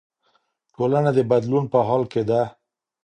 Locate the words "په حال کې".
1.73-2.21